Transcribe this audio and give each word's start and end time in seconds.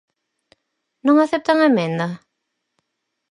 ¿Non 1.05 1.15
aceptan 1.19 1.57
a 1.59 1.69
emenda? 1.71 2.07